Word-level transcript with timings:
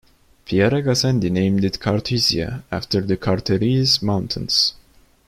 Pierre 0.45 0.81
Gassendi 0.81 1.29
named 1.31 1.63
it 1.63 1.79
Carthusia 1.79 2.63
after 2.71 3.01
the 3.01 3.17
Chartreuse 3.17 4.01
Mountains. 4.01 4.73